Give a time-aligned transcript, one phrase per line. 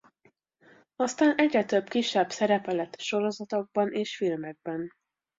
[0.95, 4.89] Aztán egyre több kisebb szerepe lett sorozatokban és filmekben.